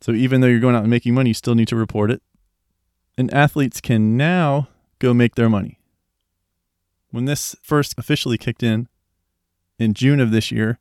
[0.00, 2.20] So even though you're going out and making money, you still need to report it.
[3.16, 4.66] And athletes can now
[4.98, 5.78] go make their money.
[7.12, 8.88] When this first officially kicked in
[9.78, 10.80] in June of this year,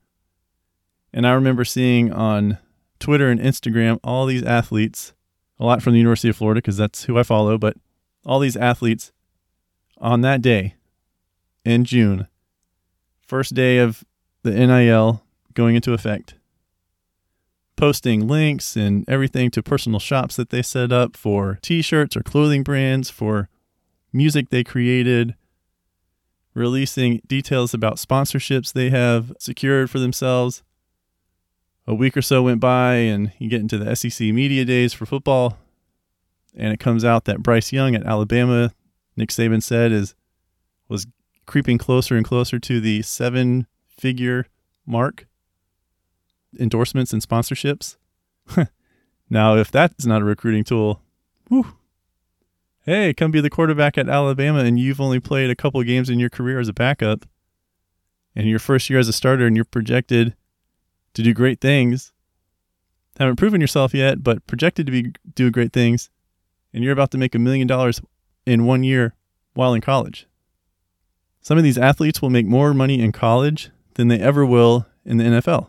[1.14, 2.58] and I remember seeing on
[3.02, 5.14] Twitter and Instagram all these athletes,
[5.60, 7.76] a lot from the University of Florida because that's who I follow, but
[8.26, 9.12] all these athletes
[9.98, 10.76] on that day
[11.66, 12.28] in June,
[13.28, 14.06] first day of
[14.44, 16.36] the NIL going into effect,
[17.76, 22.24] posting links and everything to personal shops that they set up for t shirts or
[22.24, 23.50] clothing brands, for
[24.14, 25.36] music they created,
[26.54, 30.64] releasing details about sponsorships they have secured for themselves.
[31.88, 35.06] A week or so went by, and you get into the SEC media days for
[35.06, 35.58] football,
[36.56, 38.72] and it comes out that Bryce Young at Alabama,
[39.18, 40.16] Nick Saban said, is
[40.88, 41.08] was
[41.46, 44.46] creeping closer and closer to the seven-figure
[44.86, 45.26] mark
[46.60, 47.98] endorsements and sponsorships.
[49.30, 51.02] now, if that's not a recruiting tool,
[51.48, 51.76] whew,
[52.84, 56.20] hey, come be the quarterback at Alabama and you've only played a couple games in
[56.20, 57.26] your career as a backup
[58.36, 60.36] and your first year as a starter and you're projected
[61.14, 62.14] to do great things.
[63.18, 66.10] Haven't proven yourself yet, but projected to be do great things
[66.74, 68.02] and you're about to make a million dollars
[68.46, 69.14] in one year
[69.54, 70.28] while in college.
[71.42, 75.18] Some of these athletes will make more money in college than they ever will in
[75.18, 75.68] the NFL.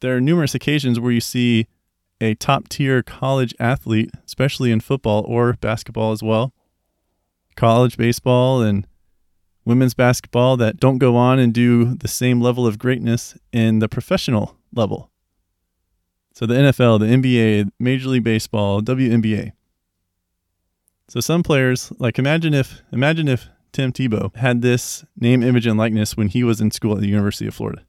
[0.00, 1.66] There are numerous occasions where you see
[2.20, 6.52] a top tier college athlete, especially in football or basketball as well,
[7.56, 8.86] college baseball and
[9.64, 13.88] women's basketball that don't go on and do the same level of greatness in the
[13.88, 15.10] professional level.
[16.34, 19.52] So the NFL, the NBA, Major League Baseball, WNBA.
[21.08, 25.78] So some players, like imagine if imagine if Tim Tebow had this name, image, and
[25.78, 27.84] likeness when he was in school at the University of Florida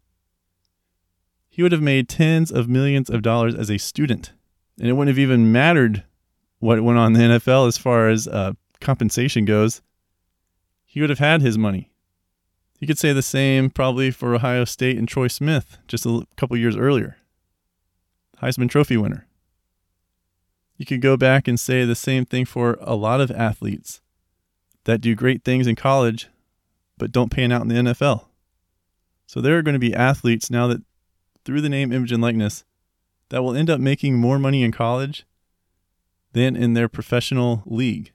[1.54, 4.34] he would have made tens of millions of dollars as a student.
[4.80, 6.04] And it wouldn't have even mattered
[6.58, 9.80] what went on in the NFL as far as uh, compensation goes.
[10.94, 11.90] He would have had his money.
[12.80, 16.56] You could say the same probably for Ohio State and Troy Smith just a couple
[16.56, 17.18] years earlier.
[18.44, 19.26] Heisman Trophy winner.
[20.78, 24.02] You could go back and say the same thing for a lot of athletes
[24.84, 26.28] that do great things in college
[27.00, 28.26] but don't pan out in the NFL.
[29.26, 30.84] So there are going to be athletes now that
[31.44, 32.66] through the name, image, and likeness
[33.30, 35.26] that will end up making more money in college
[36.34, 38.12] than in their professional league.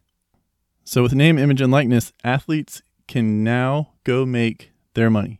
[0.89, 5.39] So with name, image, and likeness, athletes can now go make their money.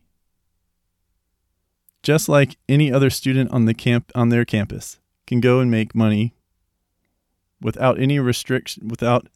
[2.03, 5.95] Just like any other student on the camp on their campus can go and make
[5.95, 6.35] money
[7.59, 9.27] without any restriction without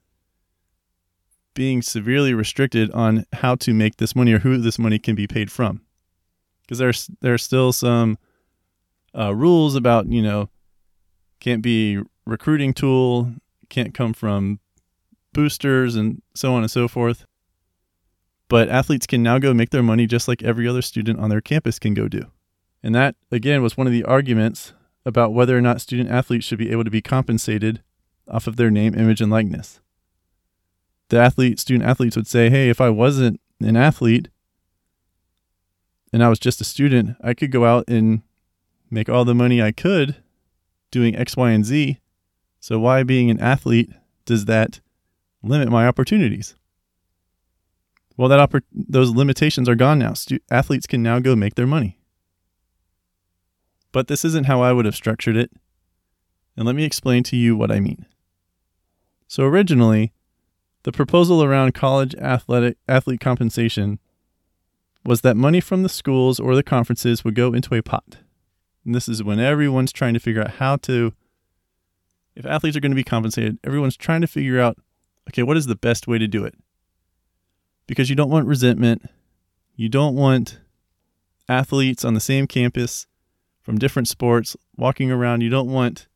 [1.56, 5.26] being severely restricted on how to make this money or who this money can be
[5.26, 5.82] paid from.
[6.62, 8.20] Because there's there's still some
[9.18, 10.48] uh, rules about you know
[11.40, 13.34] can't be recruiting tool,
[13.68, 14.60] can't come from
[15.34, 17.26] boosters and so on and so forth.
[18.48, 21.42] But athletes can now go make their money just like every other student on their
[21.42, 22.32] campus can go do.
[22.84, 24.74] And that again was one of the arguments
[25.06, 27.82] about whether or not student athletes should be able to be compensated
[28.30, 29.82] off of their name, image, and likeness.
[31.10, 34.30] The athlete, student athletes would say, Hey, if I wasn't an athlete
[36.12, 38.22] and I was just a student, I could go out and
[38.90, 40.18] make all the money I could
[40.92, 41.98] doing X, Y, and Z.
[42.60, 43.92] So, why being an athlete
[44.26, 44.80] does that
[45.44, 46.56] limit my opportunities?
[48.16, 50.14] Well, that oppor- those limitations are gone now.
[50.14, 52.00] Stu- athletes can now go make their money.
[53.92, 55.52] But this isn't how I would have structured it.
[56.56, 58.06] And let me explain to you what I mean.
[59.28, 60.14] So originally,
[60.84, 64.00] the proposal around college athletic athlete compensation
[65.06, 68.18] was that money from the schools or the conferences would go into a pot.
[68.86, 71.14] And this is when everyone's trying to figure out how to
[72.36, 74.78] if athletes are going to be compensated, everyone's trying to figure out
[75.30, 76.56] okay, what is the best way to do it?
[77.88, 79.10] Because you don't want resentment.
[79.76, 80.60] You don't want
[81.50, 83.08] athletes on the same campus
[83.62, 85.42] from different sports walking around.
[85.42, 86.08] You don't want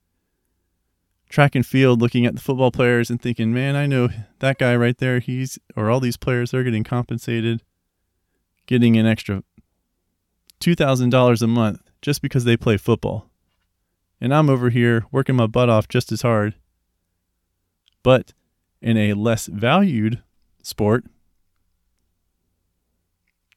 [1.29, 4.75] track and field looking at the football players and thinking, man, I know that guy
[4.75, 7.63] right there, he's, or all these players, they're getting compensated,
[8.65, 9.43] getting an extra
[10.61, 13.29] $2,000 a month just because they play football.
[14.19, 16.55] And I'm over here working my butt off just as hard,
[18.03, 18.33] but
[18.81, 20.21] in a less valued
[20.61, 21.05] sport,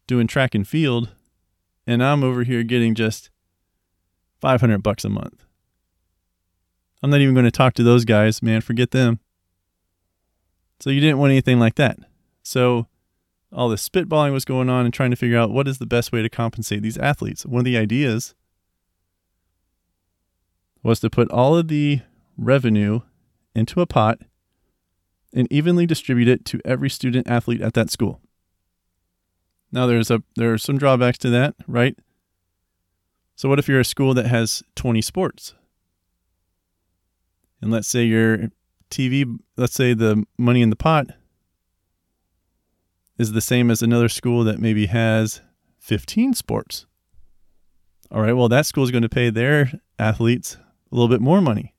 [0.07, 1.11] doing track and field,
[1.87, 3.31] and I'm over here getting just
[4.41, 5.45] 500 bucks a month.
[7.03, 8.61] I'm not even going to talk to those guys, man.
[8.61, 9.21] Forget them.
[10.81, 11.99] So you didn't want anything like that.
[12.43, 12.87] So
[13.53, 16.13] all this spitballing was going on and trying to figure out what is the best
[16.13, 17.45] way to compensate these athletes.
[17.45, 18.35] One of the ideas
[20.83, 22.01] was to put all of the
[22.37, 23.01] revenue
[23.55, 24.21] into a pot
[25.33, 28.21] and evenly distribute it to every student athlete at that school.
[29.73, 31.97] Now there's a there are some drawbacks to that, right?
[33.37, 35.55] So what if you're a school that has 20 sports?
[37.61, 38.51] and let's say your
[38.91, 41.09] TV, let's say the money in the pot
[43.19, 45.43] is the same as another school that maybe has
[45.79, 46.87] 15 sports.
[48.11, 50.57] All right, well, that school is going to pay their athletes
[50.91, 51.75] a little bit more money.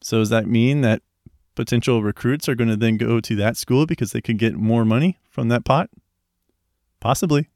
[0.00, 1.02] So, does that mean that
[1.54, 4.84] potential recruits are going to then go to that school because they could get more
[4.84, 5.90] money from that pot?
[7.00, 7.48] Possibly.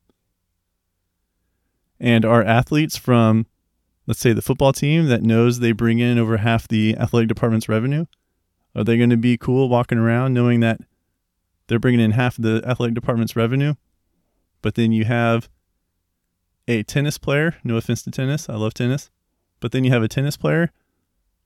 [1.98, 3.46] And are athletes from
[4.06, 7.68] let's say the football team that knows they bring in over half the athletic department's
[7.68, 8.06] revenue,
[8.74, 10.80] are they going to be cool walking around knowing that
[11.66, 13.74] they're bringing in half of the athletic department's revenue?
[14.62, 15.48] But then you have
[16.68, 19.10] a tennis player, no offense to tennis, I love tennis,
[19.60, 20.72] but then you have a tennis player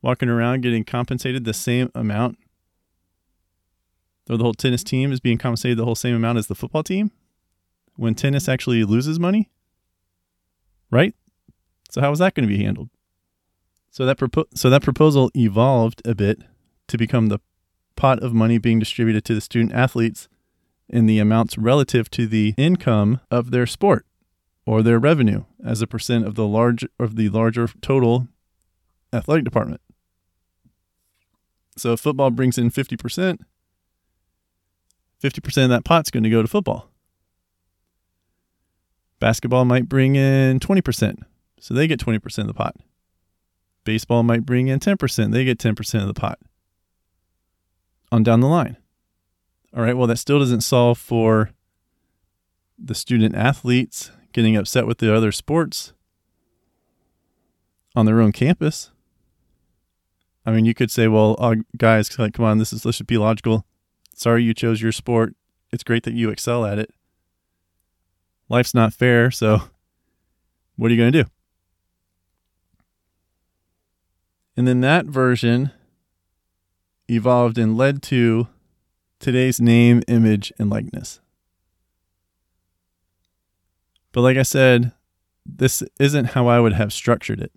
[0.02, 2.38] walking around getting compensated the same amount.
[4.30, 6.84] Though the whole tennis team is being compensated the whole same amount as the football
[6.84, 7.10] team
[7.96, 9.50] when tennis actually loses money.
[10.88, 11.16] Right?
[11.90, 12.90] So how was that going to be handled?
[13.90, 16.42] So that propo- so that proposal evolved a bit
[16.86, 17.40] to become the
[17.96, 20.28] pot of money being distributed to the student athletes
[20.88, 24.06] in the amounts relative to the income of their sport
[24.64, 28.28] or their revenue as a percent of the large of the larger total
[29.12, 29.80] athletic department.
[31.76, 33.40] So if football brings in 50%,
[35.22, 36.90] 50% of that pot's going to go to football.
[39.18, 41.18] Basketball might bring in 20%.
[41.60, 42.76] So they get 20% of the pot.
[43.84, 45.32] Baseball might bring in 10%.
[45.32, 46.38] They get 10% of the pot.
[48.10, 48.76] On down the line.
[49.76, 51.50] All right, well, that still doesn't solve for
[52.78, 55.92] the student athletes getting upset with the other sports
[57.94, 58.90] on their own campus.
[60.46, 63.18] I mean, you could say, well, uh, guys, come on, this is, let's just be
[63.18, 63.64] logical.
[64.20, 65.34] Sorry you chose your sport.
[65.72, 66.90] It's great that you excel at it.
[68.50, 69.62] Life's not fair, so
[70.76, 71.30] what are you going to do?
[74.58, 75.70] And then that version
[77.08, 78.48] evolved and led to
[79.20, 81.22] today's name, image, and likeness.
[84.12, 84.92] But like I said,
[85.46, 87.52] this isn't how I would have structured it.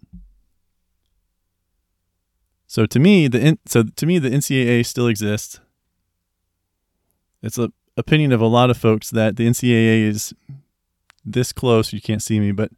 [2.68, 5.60] So to me, the so to me the NCAA still exists.
[7.44, 10.34] It's a opinion of a lot of folks that the NCAA is
[11.24, 11.94] this close.
[11.94, 12.72] You can't see me, but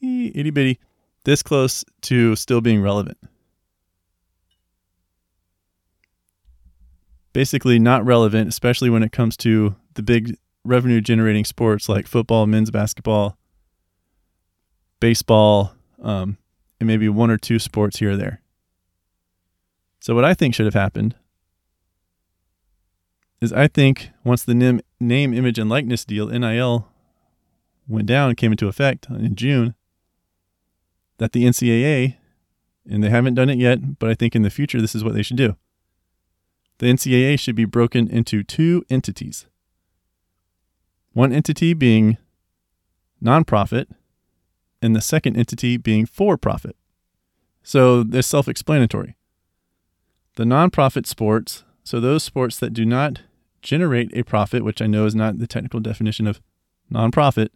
[0.00, 0.78] itty bitty,
[1.24, 3.18] this close to still being relevant.
[7.32, 12.46] Basically, not relevant, especially when it comes to the big revenue generating sports like football,
[12.46, 13.38] men's basketball,
[15.00, 15.72] baseball,
[16.02, 16.36] um,
[16.78, 18.42] and maybe one or two sports here or there.
[20.00, 21.14] So, what I think should have happened
[23.42, 26.88] is I think once the name, name, image, and likeness deal, NIL,
[27.88, 29.74] went down, came into effect in June,
[31.18, 32.16] that the NCAA,
[32.88, 35.14] and they haven't done it yet, but I think in the future this is what
[35.14, 35.56] they should do.
[36.78, 39.46] The NCAA should be broken into two entities.
[41.12, 42.18] One entity being
[43.22, 43.86] nonprofit,
[44.80, 46.76] and the second entity being for profit.
[47.64, 49.16] So they're self explanatory.
[50.36, 53.20] The nonprofit sports, so those sports that do not
[53.62, 56.40] generate a profit, which I know is not the technical definition of
[56.92, 57.48] nonprofit,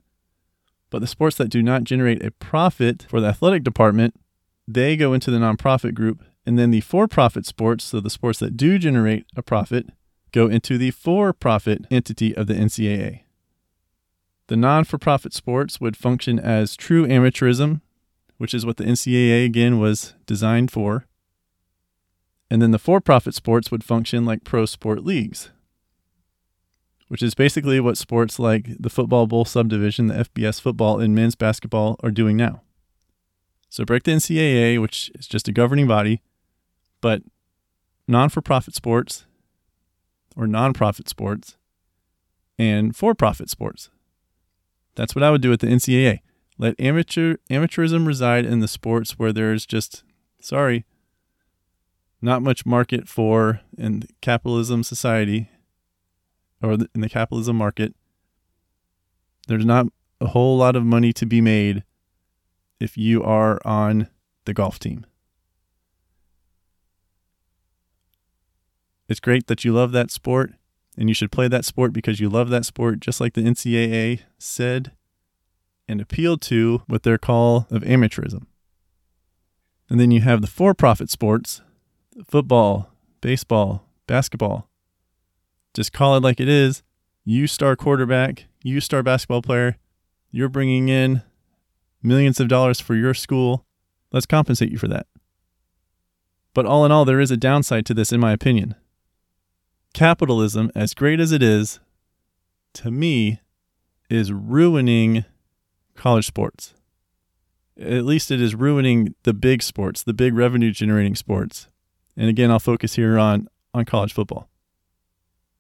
[0.91, 4.15] but the sports that do not generate a profit for the athletic department,
[4.67, 6.23] they go into the nonprofit group.
[6.47, 9.89] And then the for profit sports, so the sports that do generate a profit,
[10.31, 13.23] go into the for profit entity of the NCAA.
[14.47, 17.81] The non for profit sports would function as true amateurism,
[18.39, 21.05] which is what the NCAA again was designed for.
[22.49, 25.51] And then the for profit sports would function like pro sport leagues,
[27.09, 31.35] which is basically what sports like the Football Bowl subdivision, the FBS football, and men's
[31.35, 32.63] basketball are doing now.
[33.69, 36.23] So break the NCAA, which is just a governing body,
[37.01, 37.23] but
[38.09, 39.27] non for profit sports
[40.37, 41.57] or non profit sports
[42.59, 43.91] and for profit sports.
[44.95, 46.21] That's what I would do with the NCAA.
[46.59, 50.05] Let amateur amateurism reside in the sports where there's just
[50.41, 50.85] sorry,
[52.23, 55.51] not much market for in capitalism society
[56.63, 57.95] or in the capitalism market.
[59.49, 59.87] There's not
[60.21, 61.85] a whole lot of money to be made
[62.81, 64.09] if you are on
[64.45, 65.07] the golf team.
[69.09, 70.53] It's great that you love that sport
[70.97, 74.23] and you should play that sport because you love that sport, just like the NCAA
[74.39, 74.93] said
[75.89, 78.47] and appealed to with their call of amateurism.
[79.89, 81.61] And then you have the for profit sports
[82.27, 82.91] football,
[83.21, 84.69] baseball, basketball.
[85.77, 86.83] Just call it like it is.
[87.23, 89.77] You star quarterback, you star basketball player,
[90.31, 91.23] you're bringing in
[92.03, 93.67] millions of dollars for your school.
[94.11, 95.07] Let's compensate you for that.
[96.55, 98.75] But all in all, there is a downside to this, in my opinion
[99.93, 101.81] capitalism, as great as it is,
[102.75, 103.41] to me,
[104.11, 105.25] is ruining
[105.95, 106.75] college sports.
[107.79, 111.69] At least it is ruining the big sports, the big revenue generating sports.
[112.17, 114.49] And again, I'll focus here on, on college football.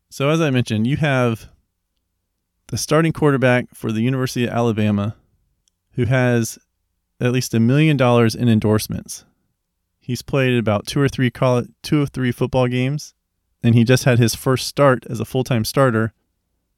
[0.09, 1.51] So, as I mentioned, you have
[2.69, 5.17] the starting quarterback for the University of Alabama
[5.93, 6.59] who has
[7.21, 9.25] at least a million dollars in endorsements.
[10.01, 13.15] He's played about two or three college, two or three football games
[13.63, 16.13] and he just had his first start as a full time starter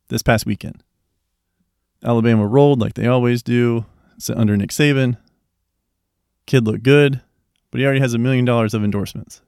[0.08, 0.82] this past weekend.
[2.02, 3.84] Alabama rolled like they always do
[4.34, 5.18] under Nick Saban.
[6.46, 7.20] Kid looked good,
[7.70, 9.42] but he already has a million dollars of endorsements.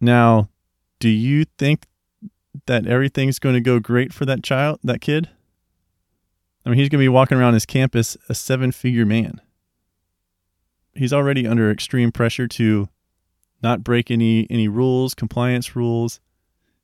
[0.00, 0.48] Now,
[0.98, 1.86] do you think
[2.66, 5.28] that everything's going to go great for that child, that kid?
[6.64, 9.40] I mean, he's going to be walking around his campus a seven figure man.
[10.94, 12.88] He's already under extreme pressure to
[13.62, 16.20] not break any any rules, compliance rules.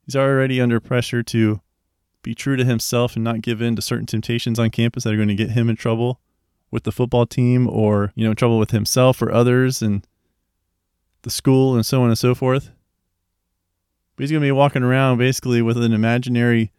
[0.05, 1.61] He's already under pressure to
[2.23, 5.17] be true to himself and not give in to certain temptations on campus that are
[5.17, 6.21] going to get him in trouble
[6.71, 10.07] with the football team or, you know, in trouble with himself or others and
[11.23, 12.71] the school and so on and so forth.
[14.17, 16.71] But he's going to be walking around basically with an imaginary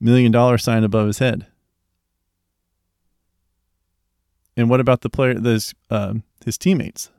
[0.00, 1.46] million dollar sign above his head.
[4.56, 7.10] And what about the player, those, um, his teammates?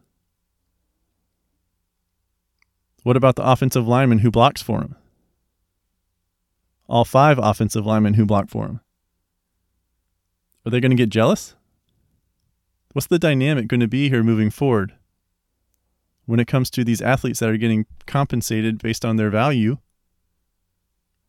[3.03, 4.95] What about the offensive lineman who blocks for him?
[6.87, 8.81] All five offensive linemen who block for him.
[10.65, 11.55] Are they going to get jealous?
[12.93, 14.93] What's the dynamic going to be here moving forward
[16.31, 19.77] when it comes to these athletes that are getting compensated based on their value?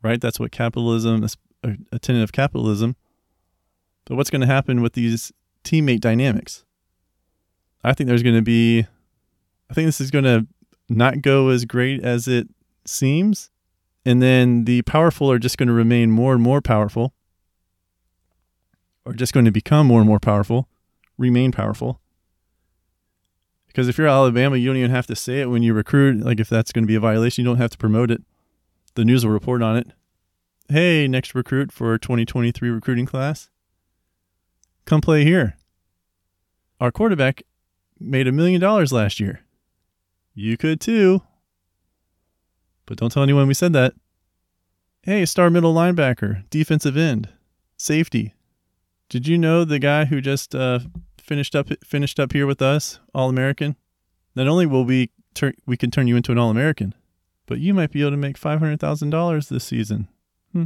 [0.01, 0.21] Right?
[0.21, 1.27] That's what capitalism,
[1.91, 2.95] a tenet of capitalism.
[4.05, 5.33] But what's going to happen with these
[5.65, 6.63] teammate dynamics?
[7.83, 8.85] I think there's going to be,
[9.69, 10.47] I think this is going to
[10.87, 12.47] not go as great as it
[12.85, 13.49] seems.
[14.05, 17.13] And then the powerful are just going to remain more and more powerful,
[19.03, 20.69] or just going to become more and more powerful,
[21.17, 21.99] remain powerful.
[23.73, 26.23] Because if you're Alabama, you don't even have to say it when you recruit.
[26.23, 28.21] Like if that's going to be a violation, you don't have to promote it.
[28.93, 29.87] The news will report on it.
[30.69, 33.49] Hey, next recruit for 2023 recruiting class,
[34.85, 35.57] come play here.
[36.79, 37.41] Our quarterback
[37.99, 39.41] made a million dollars last year.
[40.35, 41.23] You could too.
[42.85, 43.93] But don't tell anyone we said that.
[45.01, 47.29] Hey, star middle linebacker, defensive end,
[47.75, 48.35] safety.
[49.09, 50.79] Did you know the guy who just uh,
[51.23, 53.75] finished up finished up here with us, All American?
[54.35, 56.93] Not only will we turn we can turn you into an All American,
[57.45, 60.07] but you might be able to make five hundred thousand dollars this season.
[60.51, 60.65] Hmm.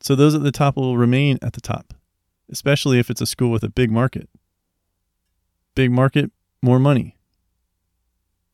[0.00, 1.94] So those at the top will remain at the top,
[2.50, 4.28] especially if it's a school with a big market.
[5.74, 6.30] Big market,
[6.62, 7.16] more money.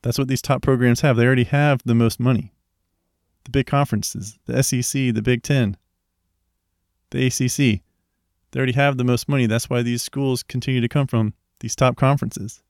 [0.01, 1.15] That's what these top programs have.
[1.15, 2.53] They already have the most money.
[3.45, 5.77] The big conferences, the SEC, the Big Ten,
[7.11, 7.81] the ACC,
[8.53, 9.47] they already have the most money.
[9.47, 12.61] That's why these schools continue to come from these top conferences.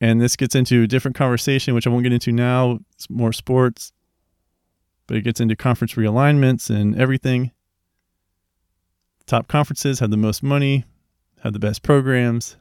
[0.00, 2.80] And this gets into a different conversation, which I won't get into now.
[2.92, 3.92] It's more sports,
[5.06, 7.52] but it gets into conference realignments and everything.
[9.26, 10.84] Top conferences have the most money,
[11.42, 12.56] have the best programs.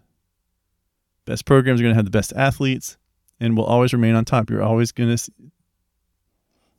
[1.26, 2.98] Best programs are going to have the best athletes
[3.40, 4.52] and will always remain on top.
[4.52, 5.32] You're always going to,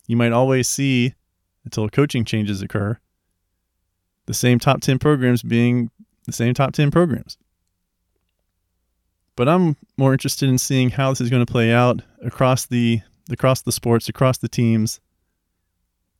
[0.06, 1.14] you might always see
[1.64, 2.98] until coaching changes occur,
[4.26, 5.90] the same top 10 programs being
[6.24, 7.38] the same top 10 programs.
[9.36, 13.00] But I'm more interested in seeing how this is going to play out across the
[13.30, 15.00] across the sports, across the teams,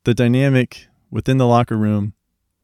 [0.03, 2.13] the dynamic within the locker room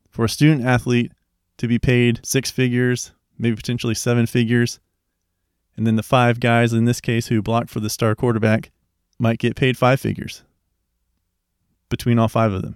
[0.09, 1.11] for a student athlete
[1.57, 4.79] to be paid six figures, maybe potentially seven figures.
[5.75, 8.71] And then the five guys in this case who blocked for the star quarterback
[9.17, 10.43] might get paid five figures
[11.89, 12.75] between all five of them.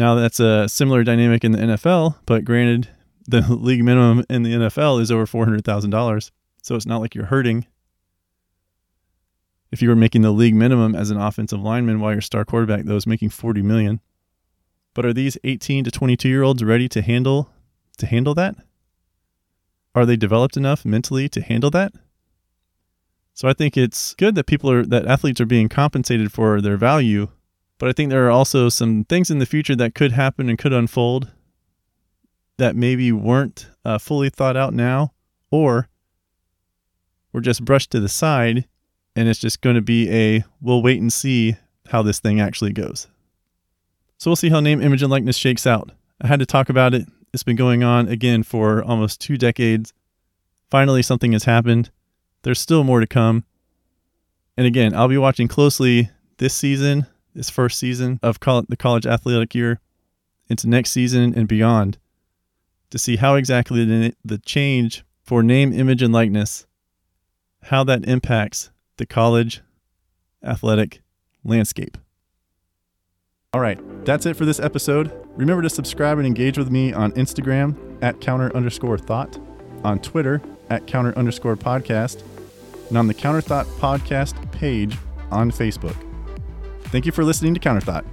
[0.00, 2.88] Now, that's a similar dynamic in the NFL, but granted,
[3.28, 6.30] the league minimum in the NFL is over $400,000.
[6.62, 7.66] So it's not like you're hurting.
[9.70, 12.86] If you were making the league minimum as an offensive lineman while your star quarterback,
[12.86, 14.00] though, is making 40 million,
[14.94, 17.50] but are these 18 to 22 year olds ready to handle
[17.98, 18.54] to handle that?
[19.94, 21.92] Are they developed enough mentally to handle that?
[23.34, 26.78] So I think it's good that people are that athletes are being compensated for their
[26.78, 27.28] value,
[27.80, 30.58] but I think there are also some things in the future that could happen and
[30.58, 31.30] could unfold
[32.58, 35.14] that maybe weren't uh, fully thought out now
[35.50, 35.88] or
[37.32, 38.66] were just brushed to the side
[39.16, 41.56] and it's just going to be a we'll wait and see
[41.88, 43.08] how this thing actually goes.
[44.18, 45.90] So we'll see how name, image, and likeness shakes out.
[46.20, 47.08] I had to talk about it.
[47.32, 49.94] It's been going on again for almost two decades.
[50.70, 51.90] Finally, something has happened.
[52.42, 53.44] There's still more to come.
[54.58, 59.54] And again, I'll be watching closely this season, this first season of the college athletic
[59.54, 59.80] year,
[60.48, 61.98] into next season and beyond
[62.90, 63.84] to see how exactly
[64.24, 66.66] the change for name, image, and likeness,
[67.64, 69.62] how that impacts the college
[70.42, 71.02] athletic
[71.44, 71.96] landscape.
[73.52, 75.12] All right, that's it for this episode.
[75.36, 79.38] Remember to subscribe and engage with me on Instagram at counter underscore thought,
[79.84, 82.22] on Twitter at counter underscore podcast,
[82.88, 84.96] and on the Counter Thought podcast page
[85.30, 85.96] on Facebook.
[86.90, 88.04] Thank you for listening to Counter Thought.